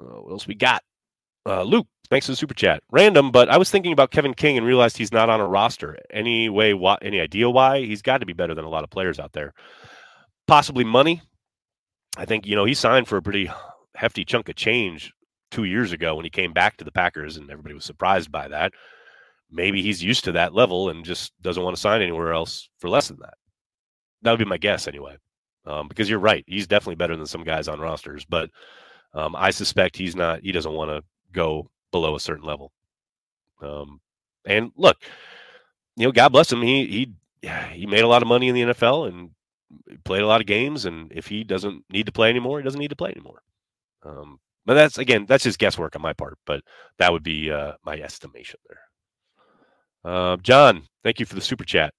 Uh, 0.00 0.20
what 0.22 0.32
else 0.32 0.46
we 0.46 0.54
got? 0.54 0.82
Uh, 1.46 1.62
Luke, 1.62 1.86
thanks 2.10 2.26
for 2.26 2.32
the 2.32 2.36
super 2.36 2.54
chat. 2.54 2.82
Random, 2.90 3.30
but 3.30 3.48
I 3.48 3.56
was 3.56 3.70
thinking 3.70 3.92
about 3.92 4.10
Kevin 4.10 4.34
King 4.34 4.58
and 4.58 4.66
realized 4.66 4.98
he's 4.98 5.12
not 5.12 5.30
on 5.30 5.40
a 5.40 5.46
roster. 5.46 5.98
Any 6.10 6.48
way? 6.48 6.74
Why, 6.74 6.98
any 7.00 7.20
idea 7.20 7.48
why? 7.48 7.80
He's 7.80 8.02
got 8.02 8.18
to 8.18 8.26
be 8.26 8.32
better 8.32 8.54
than 8.54 8.64
a 8.64 8.70
lot 8.70 8.84
of 8.84 8.90
players 8.90 9.18
out 9.18 9.32
there. 9.32 9.54
Possibly 10.46 10.84
money. 10.84 11.22
I 12.16 12.24
think 12.24 12.46
you 12.46 12.56
know 12.56 12.64
he 12.64 12.74
signed 12.74 13.08
for 13.08 13.16
a 13.16 13.22
pretty 13.22 13.50
hefty 13.94 14.24
chunk 14.24 14.48
of 14.48 14.56
change 14.56 15.12
two 15.50 15.64
years 15.64 15.92
ago 15.92 16.14
when 16.14 16.24
he 16.24 16.30
came 16.30 16.52
back 16.52 16.76
to 16.76 16.84
the 16.84 16.92
Packers, 16.92 17.36
and 17.36 17.50
everybody 17.50 17.74
was 17.74 17.84
surprised 17.84 18.30
by 18.30 18.48
that. 18.48 18.72
Maybe 19.50 19.82
he's 19.82 20.02
used 20.02 20.24
to 20.24 20.32
that 20.32 20.52
level 20.52 20.90
and 20.90 21.04
just 21.04 21.32
doesn't 21.40 21.62
want 21.62 21.74
to 21.74 21.80
sign 21.80 22.02
anywhere 22.02 22.32
else 22.32 22.68
for 22.78 22.90
less 22.90 23.08
than 23.08 23.18
that. 23.20 23.34
That 24.22 24.32
would 24.32 24.38
be 24.38 24.44
my 24.44 24.58
guess 24.58 24.86
anyway. 24.86 25.16
Um, 25.64 25.88
because 25.88 26.08
you're 26.08 26.18
right, 26.18 26.44
he's 26.46 26.66
definitely 26.66 26.96
better 26.96 27.16
than 27.16 27.26
some 27.26 27.44
guys 27.44 27.68
on 27.68 27.80
rosters, 27.80 28.24
but 28.24 28.50
um, 29.18 29.34
I 29.36 29.50
suspect 29.50 29.96
he's 29.96 30.14
not. 30.14 30.42
He 30.42 30.52
doesn't 30.52 30.72
want 30.72 30.90
to 30.90 31.02
go 31.32 31.68
below 31.90 32.14
a 32.14 32.20
certain 32.20 32.46
level. 32.46 32.70
Um, 33.60 34.00
and 34.44 34.70
look, 34.76 34.96
you 35.96 36.06
know, 36.06 36.12
God 36.12 36.28
bless 36.28 36.52
him. 36.52 36.62
He 36.62 36.86
he 37.42 37.48
he 37.72 37.86
made 37.86 38.04
a 38.04 38.08
lot 38.08 38.22
of 38.22 38.28
money 38.28 38.48
in 38.48 38.54
the 38.54 38.62
NFL 38.62 39.08
and 39.08 39.30
played 40.04 40.22
a 40.22 40.26
lot 40.26 40.40
of 40.40 40.46
games. 40.46 40.84
And 40.84 41.10
if 41.12 41.26
he 41.26 41.42
doesn't 41.42 41.84
need 41.90 42.06
to 42.06 42.12
play 42.12 42.30
anymore, 42.30 42.58
he 42.58 42.64
doesn't 42.64 42.78
need 42.78 42.90
to 42.90 42.96
play 42.96 43.10
anymore. 43.10 43.42
Um, 44.04 44.38
but 44.64 44.74
that's 44.74 44.98
again, 44.98 45.26
that's 45.26 45.44
just 45.44 45.58
guesswork 45.58 45.96
on 45.96 46.02
my 46.02 46.12
part. 46.12 46.38
But 46.46 46.62
that 46.98 47.12
would 47.12 47.24
be 47.24 47.50
uh, 47.50 47.72
my 47.84 47.96
estimation 47.98 48.60
there. 48.68 50.12
Uh, 50.12 50.36
John, 50.36 50.84
thank 51.02 51.18
you 51.18 51.26
for 51.26 51.34
the 51.34 51.40
super 51.40 51.64
chat. 51.64 51.92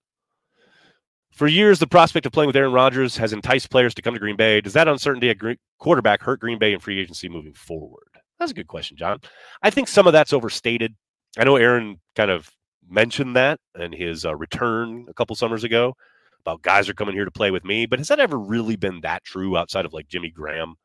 For 1.32 1.48
years, 1.48 1.80
the 1.80 1.88
prospect 1.88 2.26
of 2.26 2.32
playing 2.32 2.48
with 2.48 2.56
Aaron 2.56 2.74
Rodgers 2.74 3.16
has 3.18 3.32
enticed 3.32 3.70
players 3.70 3.94
to 3.96 4.02
come 4.02 4.14
to 4.14 4.20
Green 4.20 4.36
Bay. 4.36 4.62
Does 4.62 4.74
that 4.74 4.88
uncertainty 4.88 5.30
at 5.30 5.38
quarterback 5.78 6.22
hurt 6.22 6.40
Green 6.40 6.60
Bay 6.60 6.74
in 6.74 6.80
free 6.80 7.00
agency 7.00 7.30
moving 7.30 7.54
forward? 7.54 8.10
That's 8.40 8.52
a 8.52 8.56
good 8.56 8.68
question, 8.68 8.98
John. 8.98 9.20
I 9.62 9.70
think 9.70 9.88
some 9.88 10.08
of 10.08 10.14
that's 10.14 10.34
overstated. 10.34 10.96
I 11.38 11.44
know 11.44 11.56
Aaron 11.58 12.00
kind 12.16 12.32
of 12.32 12.50
mentioned 12.90 13.36
that 13.36 13.60
in 13.78 13.92
his 13.92 14.26
uh, 14.26 14.36
return 14.36 15.06
a 15.10 15.14
couple 15.14 15.36
summers 15.36 15.64
ago 15.64 15.96
about 16.42 16.62
guys 16.62 16.90
are 16.90 16.94
coming 16.94 17.14
here 17.14 17.26
to 17.26 17.32
play 17.32 17.52
with 17.52 17.64
me, 17.64 17.86
but 17.86 18.00
has 18.00 18.08
that 18.08 18.20
ever 18.20 18.40
really 18.40 18.76
been 18.76 19.02
that 19.02 19.24
true 19.24 19.58
outside 19.58 19.86
of 19.86 19.94
like 19.94 20.08
Jimmy 20.08 20.32
Graham? 20.32 20.76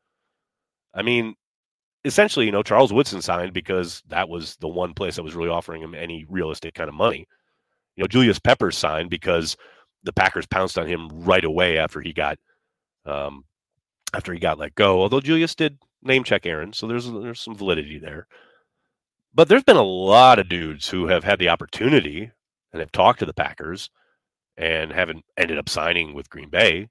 I 0.93 1.01
mean, 1.01 1.35
essentially, 2.03 2.45
you 2.45 2.51
know, 2.51 2.63
Charles 2.63 2.93
Woodson 2.93 3.21
signed 3.21 3.53
because 3.53 4.03
that 4.07 4.29
was 4.29 4.57
the 4.57 4.67
one 4.67 4.93
place 4.93 5.15
that 5.15 5.23
was 5.23 5.35
really 5.35 5.49
offering 5.49 5.81
him 5.81 5.95
any 5.95 6.25
realistic 6.29 6.73
kind 6.75 6.89
of 6.89 6.93
money. 6.93 7.25
You 7.95 8.03
know, 8.03 8.07
Julius 8.07 8.39
Peppers 8.39 8.77
signed 8.77 9.09
because 9.09 9.55
the 10.05 10.13
Packers 10.13 10.45
pounced 10.45 10.77
on 10.77 10.87
him 10.87 11.09
right 11.11 11.43
away 11.43 11.77
after 11.77 11.99
he 11.99 12.13
got 12.13 12.37
um, 13.05 13.43
after 14.13 14.31
he 14.31 14.39
got 14.39 14.59
let 14.59 14.75
go. 14.75 15.01
Although 15.01 15.19
Julius 15.19 15.55
did 15.55 15.77
name 16.01 16.23
check 16.23 16.45
Aaron, 16.45 16.71
so 16.71 16.87
there's 16.87 17.11
there's 17.11 17.41
some 17.41 17.55
validity 17.55 17.99
there. 17.99 18.27
But 19.33 19.49
there's 19.49 19.63
been 19.63 19.75
a 19.75 19.83
lot 19.83 20.39
of 20.39 20.47
dudes 20.47 20.87
who 20.87 21.07
have 21.07 21.25
had 21.25 21.39
the 21.39 21.49
opportunity 21.49 22.31
and 22.71 22.79
have 22.79 22.91
talked 22.91 23.19
to 23.19 23.25
the 23.25 23.33
Packers 23.33 23.89
and 24.55 24.93
haven't 24.93 25.25
ended 25.37 25.57
up 25.57 25.67
signing 25.67 26.13
with 26.13 26.29
Green 26.29 26.49
Bay, 26.49 26.87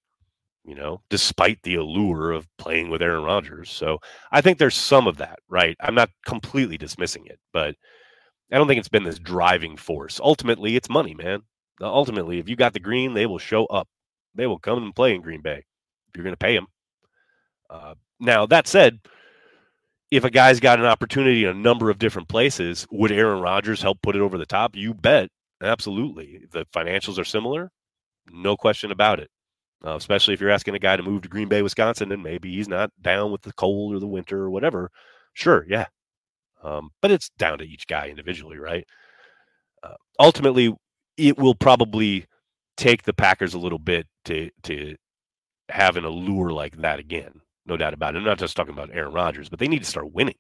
you 0.65 0.75
know, 0.75 1.01
despite 1.09 1.63
the 1.63 1.77
allure 1.77 2.33
of 2.33 2.47
playing 2.59 2.91
with 2.91 3.01
Aaron 3.01 3.25
Rodgers. 3.25 3.71
So 3.71 3.99
I 4.31 4.43
think 4.43 4.59
there's 4.59 4.75
some 4.75 5.07
of 5.07 5.17
that, 5.19 5.39
right? 5.49 5.75
I'm 5.81 5.95
not 5.95 6.11
completely 6.27 6.77
dismissing 6.77 7.25
it, 7.27 7.39
but 7.55 7.77
I 8.53 8.59
don't 8.59 8.69
think 8.69 8.79
it's 8.79 8.89
been 8.89 9.05
this 9.05 9.19
driving 9.19 9.79
force. 9.79 10.21
Ultimately, 10.23 10.77
it's 10.77 10.91
money, 10.91 11.15
man 11.15 11.43
ultimately, 11.81 12.39
if 12.39 12.49
you 12.49 12.57
got 12.57 12.73
the 12.73 12.81
green, 12.81 13.15
they 13.15 13.27
will 13.27 13.39
show 13.39 13.67
up. 13.67 13.89
They 14.35 14.47
will 14.47 14.59
come 14.59 14.83
and 14.83 14.95
play 14.95 15.15
in 15.15 15.23
Green 15.23 15.43
Bay 15.43 15.65
if 16.09 16.17
you're 16.17 16.25
going 16.25 16.35
to 16.35 16.37
pay 16.37 16.55
them. 16.55 16.67
Uh, 17.71 17.95
now, 18.21 18.47
that 18.47 18.67
said, 18.67 19.01
if 20.11 20.25
a 20.25 20.31
guy's 20.31 20.61
got 20.61 20.79
an 20.79 20.87
opportunity 20.87 21.45
in 21.45 21.51
a 21.51 21.55
number 21.55 21.91
of 21.91 21.99
different 21.99 22.29
places, 22.29 22.87
would 22.91 23.13
Aaron 23.13 23.41
Rodgers 23.41 23.83
help 23.83 24.01
put 24.03 24.17
it 24.17 24.23
over 24.23 24.39
the 24.39 24.47
top? 24.47 24.77
You 24.77 24.95
bet. 24.95 25.31
Absolutely. 25.63 26.45
The 26.51 26.67
financials 26.75 27.19
are 27.19 27.25
similar. 27.25 27.71
No 28.31 28.57
question 28.57 28.91
about 28.91 29.21
it. 29.21 29.31
Uh, 29.85 29.97
especially 29.97 30.35
if 30.35 30.41
you're 30.41 30.51
asking 30.51 30.75
a 30.75 30.79
guy 30.79 30.97
to 30.97 31.03
move 31.03 31.23
to 31.23 31.29
Green 31.29 31.49
Bay, 31.49 31.63
Wisconsin, 31.63 32.11
and 32.13 32.23
maybe 32.23 32.55
he's 32.55 32.69
not 32.69 32.91
down 33.03 33.31
with 33.31 33.43
the 33.43 33.53
cold 33.53 33.95
or 33.95 33.99
the 33.99 34.07
winter 34.07 34.41
or 34.41 34.51
whatever. 34.51 34.91
Sure, 35.35 35.67
yeah. 35.69 35.87
Um, 36.63 36.91
but 37.03 37.11
it's 37.11 37.29
down 37.37 37.59
to 37.59 37.65
each 37.65 37.87
guy 37.87 38.09
individually, 38.09 38.57
right? 38.57 38.87
Uh, 39.83 39.97
ultimately, 40.19 40.75
it 41.17 41.39
will 41.39 41.55
probably 41.55 42.27
take 42.77 43.05
the 43.05 43.13
Packers 43.13 43.55
a 43.55 43.59
little 43.59 43.79
bit 43.79 44.07
to 44.27 44.51
to 44.65 44.97
have 45.69 45.97
an 45.97 46.05
allure 46.05 46.51
like 46.51 46.77
that 46.79 46.99
again. 46.99 47.41
No 47.67 47.77
doubt 47.77 47.95
about 47.95 48.15
it. 48.15 48.19
I'm 48.19 48.25
not 48.25 48.39
just 48.39 48.57
talking 48.57 48.75
about 48.75 48.91
Aaron 48.93 49.13
Rodgers, 49.13 49.49
but 49.49 49.59
they 49.59 49.69
need 49.69 49.83
to 49.83 49.91
start 49.91 50.13
winning. 50.13 50.37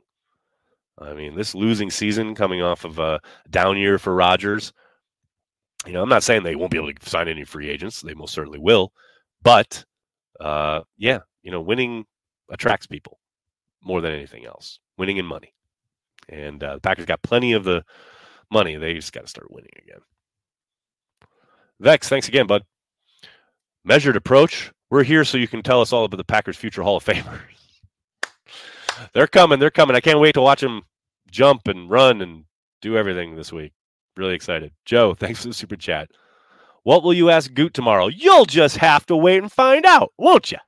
I 0.98 1.14
mean, 1.14 1.34
this 1.34 1.54
losing 1.54 1.90
season 1.90 2.34
coming 2.34 2.62
off 2.62 2.84
of 2.84 2.98
a 2.98 3.20
down 3.50 3.78
year 3.78 3.98
for 3.98 4.14
Rodgers. 4.14 4.72
You 5.86 5.92
know, 5.92 6.02
I'm 6.02 6.08
not 6.08 6.22
saying 6.22 6.42
they 6.42 6.54
won't 6.54 6.70
be 6.70 6.78
able 6.78 6.92
to 6.92 7.08
sign 7.08 7.28
any 7.28 7.44
free 7.44 7.68
agents. 7.68 8.00
They 8.00 8.14
most 8.14 8.32
certainly 8.34 8.58
will. 8.58 8.92
But 9.42 9.84
uh, 10.40 10.82
yeah, 10.96 11.20
you 11.42 11.50
know, 11.50 11.60
winning 11.60 12.04
attracts 12.50 12.86
people 12.86 13.18
more 13.82 14.00
than 14.00 14.12
anything 14.12 14.46
else. 14.46 14.78
Winning 14.96 15.16
in 15.16 15.26
money. 15.26 15.54
And 16.28 16.62
uh, 16.62 16.74
the 16.74 16.80
Packers 16.80 17.06
got 17.06 17.22
plenty 17.22 17.52
of 17.52 17.64
the 17.64 17.84
money. 18.50 18.76
They 18.76 18.94
just 18.94 19.12
got 19.12 19.22
to 19.22 19.28
start 19.28 19.50
winning 19.50 19.72
again. 19.82 20.00
Vex, 21.80 22.08
thanks 22.08 22.28
again, 22.28 22.46
bud. 22.46 22.62
Measured 23.84 24.16
approach. 24.16 24.72
We're 24.90 25.02
here 25.02 25.24
so 25.24 25.38
you 25.38 25.48
can 25.48 25.62
tell 25.62 25.80
us 25.80 25.92
all 25.92 26.04
about 26.04 26.16
the 26.16 26.24
Packers' 26.24 26.56
future 26.56 26.82
Hall 26.82 26.96
of 26.96 27.04
Famers. 27.04 27.40
they're 29.12 29.26
coming. 29.26 29.58
They're 29.58 29.70
coming. 29.70 29.96
I 29.96 30.00
can't 30.00 30.20
wait 30.20 30.34
to 30.34 30.40
watch 30.40 30.60
them 30.60 30.82
jump 31.30 31.68
and 31.68 31.90
run 31.90 32.20
and 32.22 32.44
do 32.80 32.96
everything 32.96 33.34
this 33.34 33.52
week. 33.52 33.72
Really 34.16 34.34
excited. 34.34 34.72
Joe, 34.84 35.14
thanks 35.14 35.42
for 35.42 35.48
the 35.48 35.54
super 35.54 35.76
chat. 35.76 36.10
What 36.84 37.02
will 37.02 37.14
you 37.14 37.30
ask 37.30 37.52
Goot 37.52 37.74
tomorrow? 37.74 38.06
You'll 38.08 38.44
just 38.44 38.76
have 38.76 39.04
to 39.06 39.16
wait 39.16 39.42
and 39.42 39.50
find 39.50 39.84
out, 39.84 40.12
won't 40.18 40.52
you? 40.52 40.58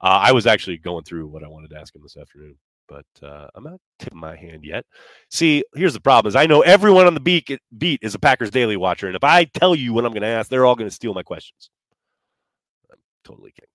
Uh, 0.00 0.20
I 0.22 0.32
was 0.32 0.46
actually 0.46 0.78
going 0.78 1.04
through 1.04 1.28
what 1.28 1.44
I 1.44 1.48
wanted 1.48 1.70
to 1.70 1.78
ask 1.78 1.94
him 1.94 2.02
this 2.02 2.16
afternoon 2.16 2.56
but 2.88 3.06
uh, 3.22 3.48
I'm 3.54 3.64
not 3.64 3.80
tipping 3.98 4.20
my 4.20 4.36
hand 4.36 4.64
yet. 4.64 4.84
See, 5.30 5.64
here's 5.74 5.94
the 5.94 6.00
problem: 6.00 6.28
is 6.30 6.36
I 6.36 6.46
know 6.46 6.62
everyone 6.62 7.06
on 7.06 7.14
the 7.14 7.20
beat 7.20 7.58
beat 7.76 8.00
is 8.02 8.14
a 8.14 8.18
Packers 8.18 8.50
Daily 8.50 8.76
watcher, 8.76 9.06
and 9.06 9.16
if 9.16 9.24
I 9.24 9.44
tell 9.44 9.74
you 9.74 9.92
what 9.92 10.04
I'm 10.04 10.12
going 10.12 10.22
to 10.22 10.28
ask, 10.28 10.50
they're 10.50 10.66
all 10.66 10.76
going 10.76 10.88
to 10.88 10.94
steal 10.94 11.14
my 11.14 11.22
questions. 11.22 11.70
I'm 12.90 12.98
totally 13.24 13.52
kidding. 13.52 13.70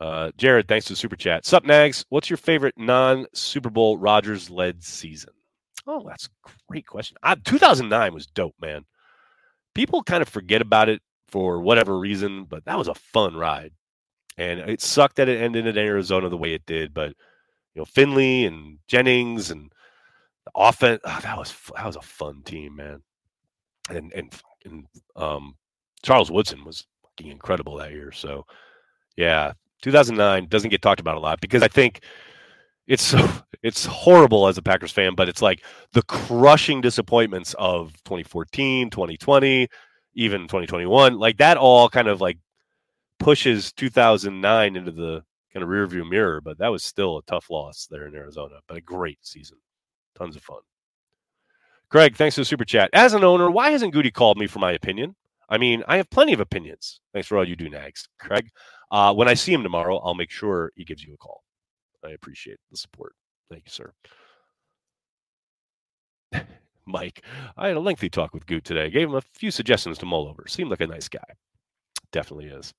Uh, 0.00 0.32
Jared, 0.36 0.66
thanks 0.66 0.86
to 0.86 0.94
the 0.94 0.96
super 0.96 1.14
chat. 1.14 1.46
Sup, 1.46 1.64
Nags? 1.64 2.04
What's 2.08 2.28
your 2.28 2.36
favorite 2.36 2.74
non 2.76 3.26
Super 3.34 3.70
Bowl 3.70 3.96
Rodgers 3.98 4.50
led 4.50 4.82
season? 4.82 5.32
Oh, 5.86 6.04
that's 6.08 6.26
a 6.26 6.50
great 6.68 6.86
question. 6.86 7.16
I, 7.22 7.36
2009 7.36 8.12
was 8.12 8.26
dope, 8.26 8.56
man. 8.60 8.84
People 9.74 10.02
kind 10.02 10.20
of 10.20 10.28
forget 10.28 10.60
about 10.60 10.88
it 10.88 11.00
for 11.28 11.60
whatever 11.60 11.98
reason, 11.98 12.44
but 12.44 12.64
that 12.64 12.76
was 12.76 12.88
a 12.88 12.94
fun 12.94 13.36
ride. 13.36 13.72
And 14.36 14.58
it 14.60 14.80
sucked 14.80 15.16
that 15.16 15.28
it 15.28 15.40
ended 15.40 15.66
in 15.66 15.78
Arizona 15.78 16.28
the 16.28 16.36
way 16.36 16.52
it 16.52 16.66
did, 16.66 16.92
but 16.92 17.14
you 17.74 17.80
know 17.80 17.86
Finley 17.86 18.44
and 18.44 18.78
Jennings 18.88 19.50
and 19.50 19.72
the 20.44 20.52
offense. 20.54 21.00
Oh, 21.04 21.20
that 21.22 21.36
was 21.36 21.54
that 21.76 21.86
was 21.86 21.96
a 21.96 22.02
fun 22.02 22.42
team, 22.44 22.76
man. 22.76 23.02
And 23.90 24.12
and 24.12 24.32
and 24.64 24.86
um, 25.16 25.56
Charles 26.02 26.30
Woodson 26.30 26.64
was 26.64 26.86
incredible 27.18 27.76
that 27.76 27.92
year. 27.92 28.12
So 28.12 28.46
yeah, 29.16 29.52
2009 29.82 30.46
doesn't 30.48 30.70
get 30.70 30.82
talked 30.82 31.00
about 31.00 31.16
a 31.16 31.20
lot 31.20 31.40
because 31.40 31.62
I 31.62 31.68
think 31.68 32.02
it's 32.86 33.02
so 33.02 33.28
it's 33.62 33.86
horrible 33.86 34.46
as 34.48 34.58
a 34.58 34.62
Packers 34.62 34.92
fan, 34.92 35.14
but 35.14 35.28
it's 35.28 35.42
like 35.42 35.64
the 35.92 36.02
crushing 36.02 36.80
disappointments 36.80 37.54
of 37.58 37.92
2014, 38.04 38.90
2020, 38.90 39.68
even 40.14 40.42
2021. 40.42 41.18
Like 41.18 41.38
that 41.38 41.56
all 41.56 41.88
kind 41.88 42.08
of 42.08 42.20
like 42.20 42.38
pushes 43.18 43.72
2009 43.72 44.76
into 44.76 44.90
the 44.90 45.22
kind 45.52 45.62
of 45.62 45.68
rearview 45.68 46.08
mirror, 46.08 46.40
but 46.40 46.58
that 46.58 46.68
was 46.68 46.82
still 46.84 47.18
a 47.18 47.22
tough 47.24 47.50
loss 47.50 47.86
there 47.90 48.06
in 48.06 48.14
Arizona, 48.14 48.56
but 48.66 48.76
a 48.76 48.80
great 48.80 49.18
season. 49.22 49.58
Tons 50.16 50.36
of 50.36 50.42
fun. 50.42 50.60
Craig, 51.88 52.16
thanks 52.16 52.36
for 52.36 52.40
the 52.40 52.46
super 52.46 52.64
chat. 52.64 52.88
As 52.94 53.12
an 53.12 53.24
owner, 53.24 53.50
why 53.50 53.70
hasn't 53.70 53.92
Goody 53.92 54.10
called 54.10 54.38
me 54.38 54.46
for 54.46 54.58
my 54.60 54.72
opinion? 54.72 55.14
I 55.48 55.58
mean, 55.58 55.82
I 55.86 55.98
have 55.98 56.08
plenty 56.08 56.32
of 56.32 56.40
opinions. 56.40 57.00
Thanks 57.12 57.28
for 57.28 57.36
all 57.36 57.46
you 57.46 57.56
do, 57.56 57.68
Nags. 57.68 58.08
Craig, 58.18 58.48
uh, 58.90 59.12
when 59.12 59.28
I 59.28 59.34
see 59.34 59.52
him 59.52 59.62
tomorrow, 59.62 59.98
I'll 59.98 60.14
make 60.14 60.30
sure 60.30 60.72
he 60.76 60.84
gives 60.84 61.04
you 61.04 61.12
a 61.12 61.18
call. 61.18 61.42
I 62.04 62.10
appreciate 62.10 62.58
the 62.70 62.76
support. 62.78 63.14
Thank 63.50 63.64
you, 63.66 63.70
sir. 63.70 63.92
Mike, 66.86 67.22
I 67.56 67.68
had 67.68 67.76
a 67.76 67.80
lengthy 67.80 68.08
talk 68.08 68.32
with 68.32 68.46
Goot 68.46 68.64
today. 68.64 68.88
Gave 68.90 69.08
him 69.08 69.14
a 69.14 69.22
few 69.34 69.50
suggestions 69.50 69.98
to 69.98 70.06
mull 70.06 70.26
over. 70.26 70.44
Seemed 70.48 70.70
like 70.70 70.80
a 70.80 70.86
nice 70.86 71.08
guy. 71.08 71.20
Definitely 72.10 72.46
is. 72.46 72.72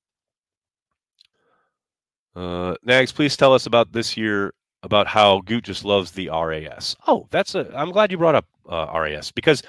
Uh, 2.36 2.76
Nags, 2.84 3.12
please 3.12 3.38
tell 3.38 3.54
us 3.54 3.66
about 3.66 3.92
this 3.92 4.18
year 4.18 4.54
about 4.82 5.08
how 5.08 5.42
Goot 5.42 5.64
just 5.64 5.86
loves 5.86 6.12
the 6.12 6.30
RAS. 6.30 6.96
Oh, 7.08 7.28
that's 7.32 7.56
a. 7.56 7.72
I'm 7.76 7.92
glad 7.92 8.12
you 8.12 8.18
brought 8.18 8.36
up 8.36 8.46
uh, 8.68 8.88
RAS 8.94 9.32
because, 9.32 9.64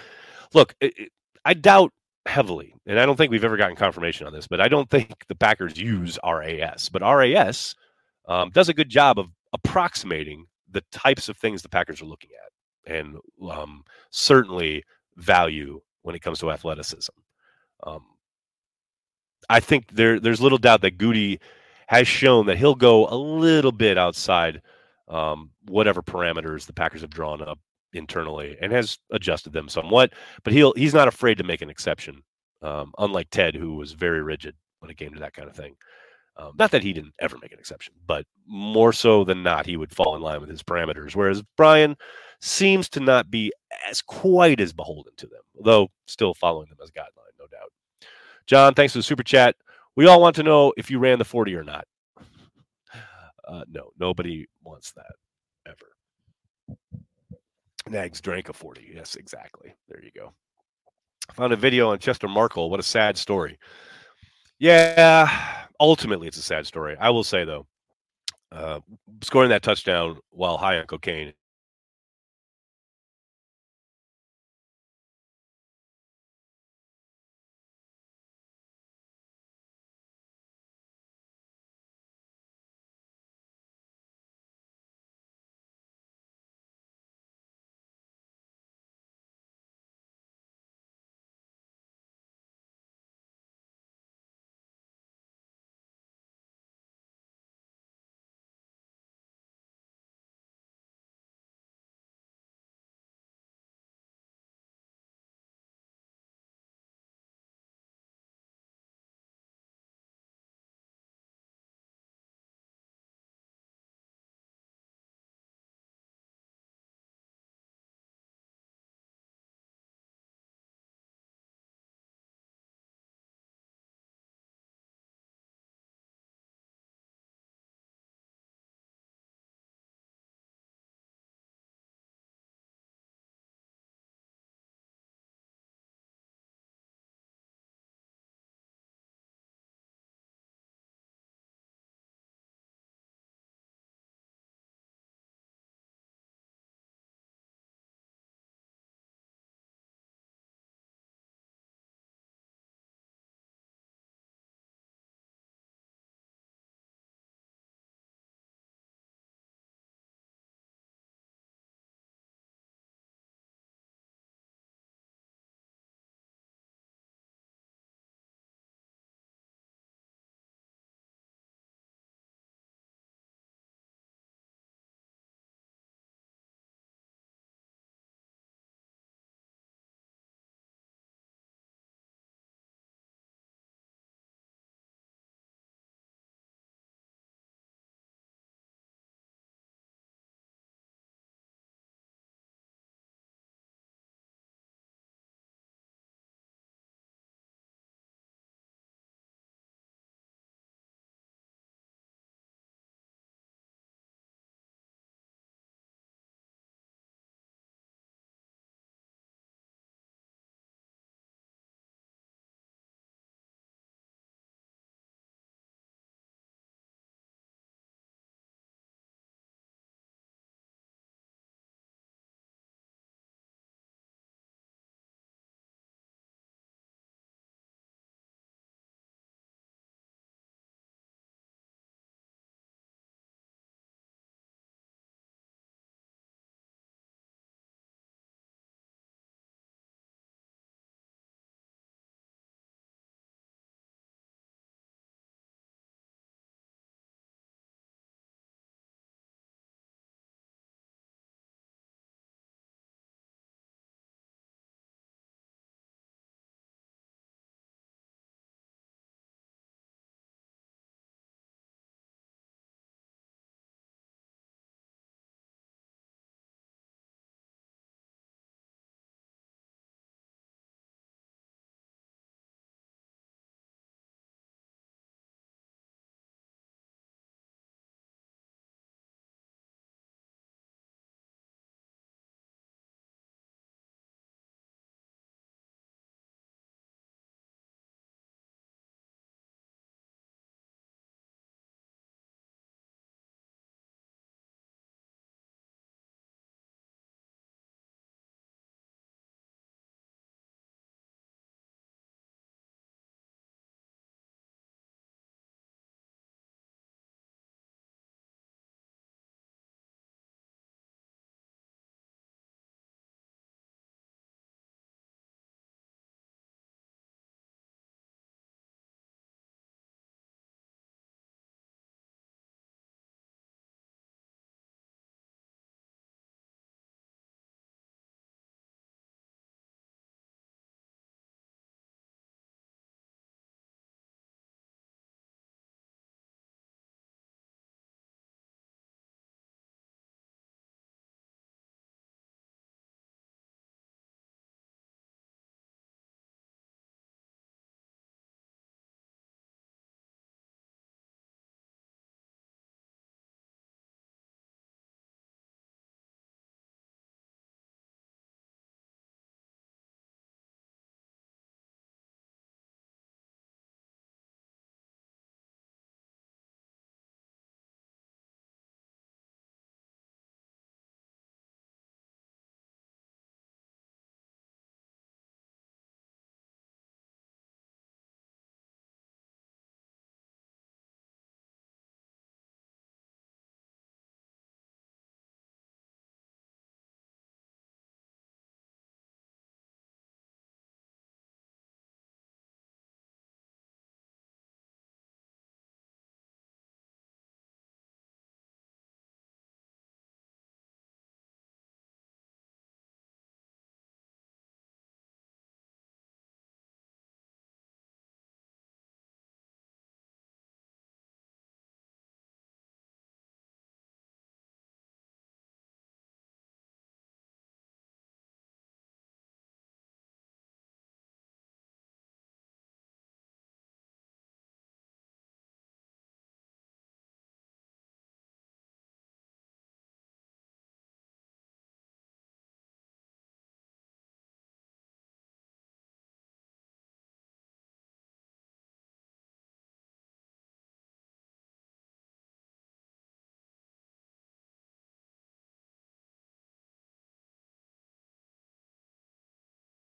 look, 0.54 0.74
it, 0.80 0.92
it, 0.98 1.12
I 1.44 1.54
doubt 1.54 1.92
heavily, 2.26 2.74
and 2.86 2.98
I 2.98 3.06
don't 3.06 3.16
think 3.16 3.30
we've 3.30 3.44
ever 3.44 3.56
gotten 3.56 3.76
confirmation 3.76 4.26
on 4.26 4.32
this, 4.32 4.46
but 4.46 4.60
I 4.60 4.68
don't 4.68 4.90
think 4.90 5.26
the 5.28 5.34
Packers 5.34 5.78
use 5.78 6.18
RAS. 6.24 6.88
But 6.88 7.02
RAS 7.02 7.74
um, 8.26 8.50
does 8.50 8.68
a 8.68 8.74
good 8.74 8.88
job 8.88 9.18
of 9.18 9.28
approximating 9.52 10.46
the 10.70 10.82
types 10.90 11.28
of 11.28 11.36
things 11.36 11.62
the 11.62 11.68
Packers 11.68 12.02
are 12.02 12.06
looking 12.06 12.30
at, 12.44 12.92
and 12.92 13.18
um, 13.50 13.84
certainly 14.10 14.84
value 15.16 15.80
when 16.02 16.14
it 16.14 16.22
comes 16.22 16.38
to 16.40 16.50
athleticism. 16.50 17.12
Um, 17.84 18.04
I 19.48 19.60
think 19.60 19.92
there 19.92 20.18
there's 20.18 20.40
little 20.40 20.58
doubt 20.58 20.80
that 20.80 20.98
Goody 20.98 21.38
has 21.86 22.08
shown 22.08 22.46
that 22.46 22.58
he'll 22.58 22.74
go 22.74 23.08
a 23.08 23.16
little 23.16 23.72
bit 23.72 23.98
outside 23.98 24.62
um, 25.08 25.50
whatever 25.68 26.02
parameters 26.02 26.66
the 26.66 26.72
Packers 26.72 27.02
have 27.02 27.10
drawn 27.10 27.42
up 27.42 27.58
internally 27.92 28.56
and 28.60 28.72
has 28.72 28.98
adjusted 29.12 29.52
them 29.52 29.68
somewhat. 29.68 30.12
But 30.42 30.52
he'll 30.52 30.72
he's 30.74 30.94
not 30.94 31.08
afraid 31.08 31.38
to 31.38 31.44
make 31.44 31.62
an 31.62 31.70
exception, 31.70 32.22
um, 32.62 32.92
unlike 32.98 33.28
Ted, 33.30 33.54
who 33.54 33.76
was 33.76 33.92
very 33.92 34.22
rigid 34.22 34.54
when 34.80 34.90
it 34.90 34.96
came 34.96 35.12
to 35.14 35.20
that 35.20 35.34
kind 35.34 35.48
of 35.48 35.56
thing. 35.56 35.76
Um, 36.36 36.52
not 36.58 36.72
that 36.72 36.82
he 36.82 36.92
didn't 36.92 37.14
ever 37.20 37.36
make 37.40 37.52
an 37.52 37.60
exception, 37.60 37.94
but 38.06 38.26
more 38.46 38.92
so 38.92 39.22
than 39.22 39.44
not, 39.44 39.66
he 39.66 39.76
would 39.76 39.94
fall 39.94 40.16
in 40.16 40.22
line 40.22 40.40
with 40.40 40.50
his 40.50 40.64
parameters. 40.64 41.14
Whereas 41.14 41.42
Brian 41.56 41.96
seems 42.40 42.88
to 42.90 43.00
not 43.00 43.30
be 43.30 43.52
as 43.88 44.02
quite 44.02 44.60
as 44.60 44.72
beholden 44.72 45.12
to 45.18 45.26
them, 45.28 45.42
though 45.62 45.88
still 46.06 46.34
following 46.34 46.68
them 46.68 46.78
as 46.82 46.90
guideline, 46.90 47.38
no 47.38 47.46
doubt. 47.46 47.70
John, 48.46 48.74
thanks 48.74 48.92
for 48.92 48.98
the 48.98 49.04
super 49.04 49.22
chat. 49.22 49.54
We 49.96 50.06
all 50.06 50.20
want 50.20 50.36
to 50.36 50.42
know 50.42 50.72
if 50.76 50.90
you 50.90 50.98
ran 50.98 51.18
the 51.18 51.24
40 51.24 51.54
or 51.54 51.64
not. 51.64 51.86
Uh, 53.46 53.64
no, 53.70 53.90
nobody 53.98 54.46
wants 54.62 54.92
that 54.92 55.12
ever. 55.66 56.78
Nags 57.88 58.20
drank 58.20 58.48
a 58.48 58.52
40. 58.52 58.92
Yes, 58.94 59.16
exactly. 59.16 59.74
There 59.88 60.02
you 60.02 60.10
go. 60.16 60.32
I 61.28 61.32
found 61.34 61.52
a 61.52 61.56
video 61.56 61.90
on 61.90 61.98
Chester 61.98 62.26
Marcol. 62.26 62.70
What 62.70 62.80
a 62.80 62.84
sad 62.84 63.16
story. 63.16 63.58
Yeah, 64.58 65.66
ultimately, 65.78 66.28
it's 66.28 66.38
a 66.38 66.42
sad 66.42 66.66
story. 66.66 66.96
I 66.98 67.10
will 67.10 67.24
say, 67.24 67.44
though, 67.44 67.66
uh, 68.52 68.80
scoring 69.22 69.50
that 69.50 69.62
touchdown 69.62 70.18
while 70.30 70.56
high 70.56 70.78
on 70.78 70.86
cocaine 70.86 71.32